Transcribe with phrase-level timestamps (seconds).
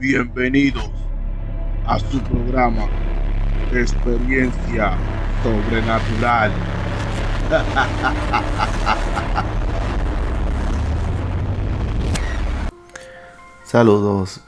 [0.00, 0.90] Bienvenidos
[1.86, 2.88] a su programa
[3.70, 4.96] Experiencia
[5.42, 6.52] Sobrenatural.
[13.66, 14.40] Saludos,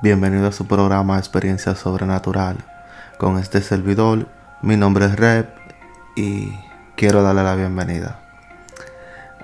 [0.00, 2.56] bienvenido a su programa Experiencia Sobrenatural.
[3.18, 4.26] Con este servidor,
[4.62, 5.50] mi nombre es Rep
[6.16, 6.50] y
[6.96, 8.20] quiero darle la bienvenida.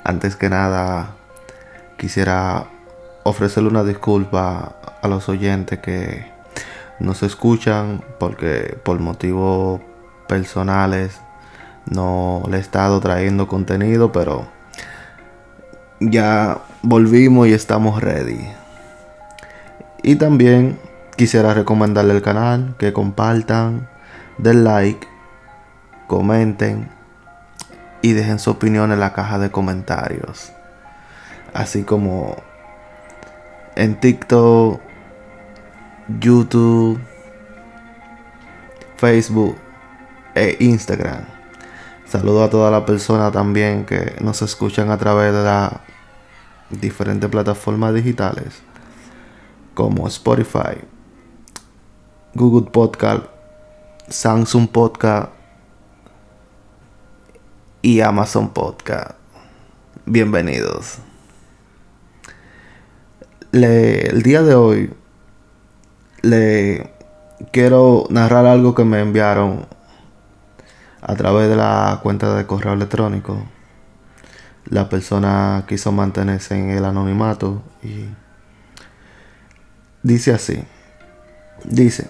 [0.04, 1.10] Antes que nada,
[1.98, 2.79] quisiera
[3.30, 6.30] ofrecerle una disculpa a los oyentes que
[6.98, 9.80] nos escuchan porque por motivos
[10.28, 11.20] personales
[11.86, 14.46] no le he estado trayendo contenido, pero
[16.00, 18.46] ya volvimos y estamos ready.
[20.02, 20.78] Y también
[21.16, 23.88] quisiera recomendarle el canal, que compartan,
[24.38, 25.06] den like,
[26.06, 26.88] comenten
[28.02, 30.52] y dejen su opinión en la caja de comentarios.
[31.52, 32.36] Así como
[33.80, 34.78] en TikTok,
[36.20, 37.00] YouTube,
[38.98, 39.56] Facebook
[40.34, 41.24] e Instagram.
[42.04, 45.72] Saludo a todas las personas también que nos escuchan a través de las
[46.68, 48.60] diferentes plataformas digitales
[49.72, 50.76] como Spotify,
[52.34, 53.24] Google Podcast,
[54.08, 55.30] Samsung Podcast
[57.80, 59.12] y Amazon Podcast.
[60.04, 60.98] Bienvenidos.
[63.52, 64.92] El día de hoy
[66.22, 66.90] le
[67.52, 69.66] quiero narrar algo que me enviaron
[71.00, 73.42] a través de la cuenta de correo electrónico.
[74.66, 78.06] La persona quiso mantenerse en el anonimato y
[80.02, 80.62] dice así.
[81.64, 82.08] Dice,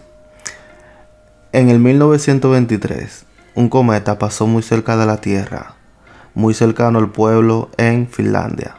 [1.53, 3.25] en el 1923,
[3.57, 5.75] un cometa pasó muy cerca de la Tierra,
[6.35, 8.77] muy cercano al pueblo en Finlandia,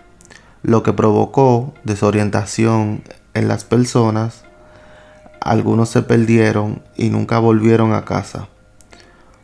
[0.64, 4.44] lo que provocó desorientación en las personas
[5.42, 8.48] algunos se perdieron y nunca volvieron a casa.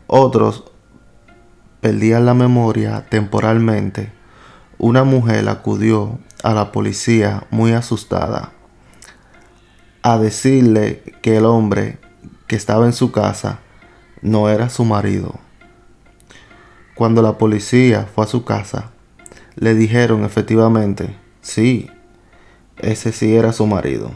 [0.06, 0.64] Otros
[1.80, 4.12] perdían la memoria temporalmente.
[4.78, 8.52] Una mujer acudió a la policía muy asustada
[10.02, 11.98] a decirle que el hombre
[12.46, 13.58] que estaba en su casa
[14.22, 15.34] no era su marido.
[16.94, 18.92] Cuando la policía fue a su casa,
[19.58, 21.90] le dijeron efectivamente, sí,
[22.78, 24.12] ese sí era su marido.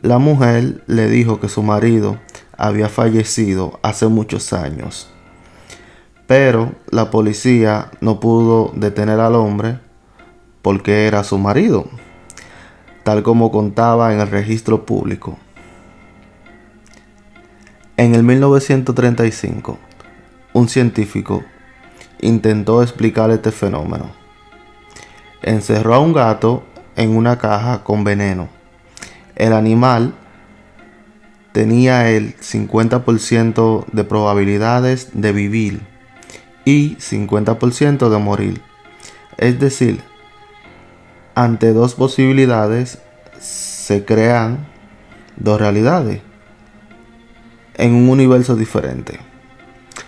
[0.00, 2.18] La mujer le dijo que su marido
[2.56, 5.10] había fallecido hace muchos años.
[6.28, 9.80] Pero la policía no pudo detener al hombre
[10.62, 11.88] porque era su marido,
[13.04, 15.38] tal como contaba en el registro público.
[17.96, 19.78] En el 1935,
[20.52, 21.42] un científico
[22.20, 24.25] intentó explicar este fenómeno.
[25.42, 26.64] Encerró a un gato
[26.96, 28.56] en una caja con veneno
[29.36, 30.14] el animal
[31.52, 35.80] tenía el 50% de probabilidades de vivir
[36.64, 38.62] y 50% de morir.
[39.36, 40.00] Es decir,
[41.34, 42.98] ante dos posibilidades
[43.38, 44.66] se crean
[45.36, 46.22] dos realidades
[47.74, 49.20] en un universo diferente.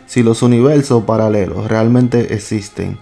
[0.07, 2.99] Si los universos paralelos realmente existen,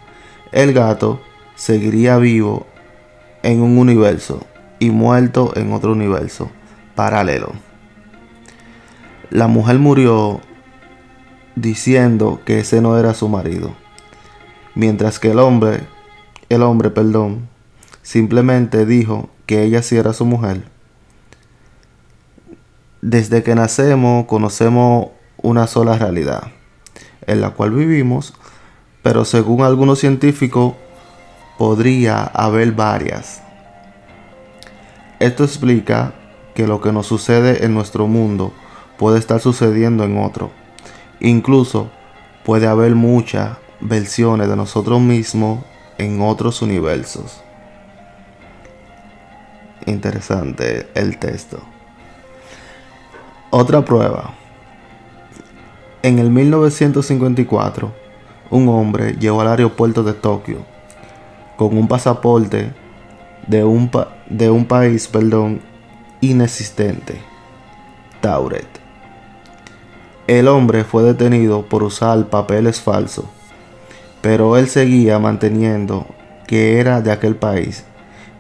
[0.51, 1.21] el gato
[1.57, 2.67] seguiría vivo
[3.43, 4.47] en un universo
[4.79, 6.51] y muerto en otro universo
[6.95, 7.53] paralelo.
[9.31, 10.41] La mujer murió
[11.57, 13.75] diciendo que ese no era su marido,
[14.75, 15.81] mientras que el hombre,
[16.49, 17.49] el hombre, perdón,
[18.03, 20.69] simplemente dijo que ella sí era su mujer.
[23.01, 25.09] Desde que nacemos conocemos
[25.43, 26.53] una sola realidad,
[27.27, 28.35] en la cual vivimos,
[29.03, 30.75] pero según algunos científicos
[31.59, 33.43] podría haber varias.
[35.19, 36.13] Esto explica
[36.55, 38.53] que lo que nos sucede en nuestro mundo
[38.99, 40.51] puede estar sucediendo en otro.
[41.21, 41.91] Incluso
[42.45, 45.65] puede haber muchas versiones de nosotros mismos
[45.99, 47.43] en otros universos.
[49.87, 51.61] Interesante el texto.
[53.51, 54.35] Otra prueba.
[56.03, 57.93] En el 1954,
[58.51, 60.76] un hombre llegó al aeropuerto de Tokio
[61.57, 62.73] con un pasaporte
[63.47, 65.61] de un, país perdón,
[66.21, 67.21] inexistente,
[68.21, 68.67] Tauret.
[70.27, 73.27] El hombre fue detenido por usar papeles falsos,
[74.21, 76.07] pero él seguía manteniendo
[76.47, 77.85] que era de aquel país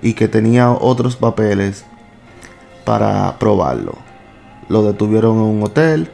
[0.03, 1.85] y que tenía otros papeles
[2.85, 3.95] para probarlo.
[4.69, 6.11] Lo detuvieron en un hotel,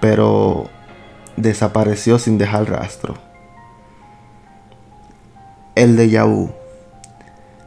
[0.00, 0.68] pero
[1.36, 3.29] desapareció sin dejar rastro.
[5.80, 6.50] El de Yahoo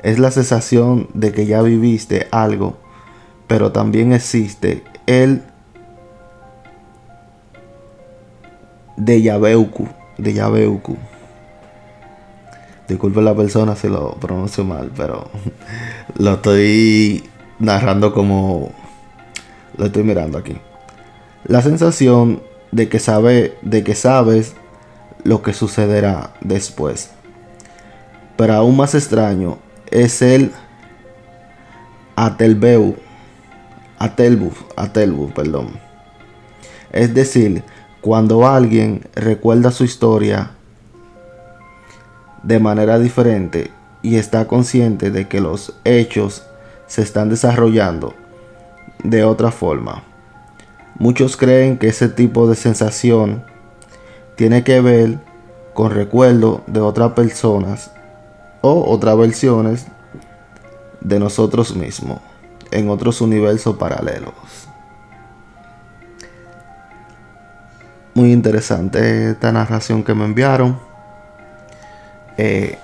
[0.04, 2.78] es la sensación de que ya viviste algo,
[3.48, 5.42] pero también existe el
[8.98, 9.88] de Yabeuku,
[10.20, 10.96] de Yabeuku.
[12.88, 15.32] Disculpe la persona si lo pronuncio mal, pero
[16.20, 17.28] lo estoy
[17.58, 18.72] narrando como
[19.76, 20.56] lo estoy mirando aquí.
[21.46, 24.54] La sensación de que sabe, de que sabes
[25.24, 27.13] lo que sucederá después.
[28.38, 29.58] Pero aún más extraño
[29.92, 30.52] es el
[32.16, 32.96] Atelbeu,
[34.00, 35.80] Atelbu, Atelbu, perdón.
[36.92, 37.64] Es decir,
[38.02, 40.52] cuando alguien recuerda su historia
[42.44, 43.72] de manera diferente
[44.02, 46.44] y está consciente de que los hechos
[46.88, 48.14] se están desarrollando
[49.04, 50.04] de otra forma.
[51.00, 53.44] Muchos creen que ese tipo de sensación
[54.36, 55.20] tiene que ver
[55.74, 57.92] con recuerdo de otras personas
[58.66, 59.88] o otras versiones
[61.02, 62.22] de nosotros mismos
[62.72, 64.34] en otros universos paralelos.
[68.14, 70.80] Muy interesante esta narración que me enviaron.
[72.38, 72.78] Eh,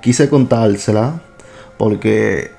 [0.00, 1.20] quise contársela
[1.78, 2.50] porque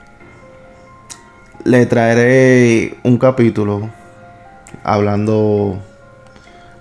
[1.66, 3.90] le traeré un capítulo
[4.82, 5.78] hablando,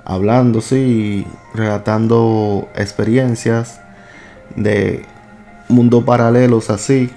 [0.05, 3.81] hablando, sí, relatando experiencias
[4.55, 5.05] de
[5.69, 7.11] mundos paralelos así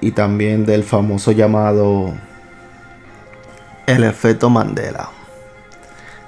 [0.00, 2.14] y también del famoso llamado
[3.86, 5.10] el efecto Mandela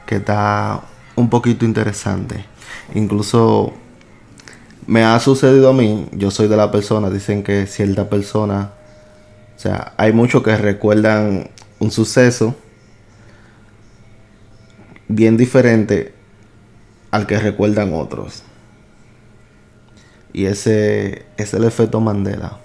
[0.06, 0.80] que está
[1.16, 2.44] un poquito interesante
[2.94, 3.72] incluso
[4.86, 8.72] me ha sucedido a mí yo soy de la persona dicen que cierta persona
[9.56, 12.54] o sea hay muchos que recuerdan un suceso
[15.14, 16.14] bien diferente
[17.10, 18.42] al que recuerdan otros.
[20.32, 22.58] Y ese es el efecto Mandela.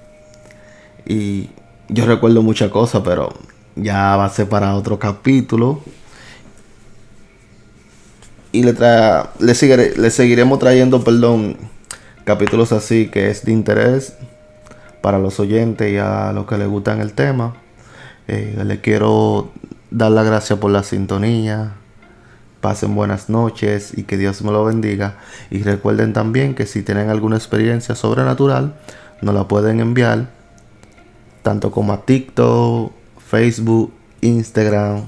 [1.06, 1.50] Y
[1.90, 3.34] yo recuerdo muchas cosas, pero
[3.76, 5.82] ya va a ser para otro capítulo.
[8.52, 11.58] Y le, le, le seguiremos trayendo, perdón,
[12.24, 14.14] capítulos así que es de interés
[15.02, 17.56] para los oyentes y a los que les gustan el tema.
[18.28, 19.52] Eh, le quiero
[19.90, 21.77] dar las gracias por la sintonía
[22.62, 25.18] pasen buenas noches y que Dios me lo bendiga.
[25.50, 28.76] Y recuerden también que si tienen alguna experiencia sobrenatural,
[29.22, 30.30] nos la pueden enviar
[31.44, 32.92] tanto como a TikTok,
[33.26, 35.04] Facebook, Instagram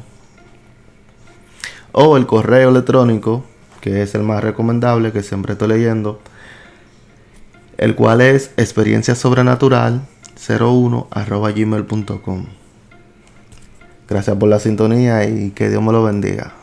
[1.92, 3.44] o el correo electrónico,
[3.82, 6.22] que es el más recomendable que siempre estoy leyendo,
[7.78, 10.02] el cual es experiencia sobrenatural
[10.48, 11.08] 01
[11.56, 12.46] gmail.com.
[14.08, 16.59] Gracias por la sintonía y que Dios me lo bendiga.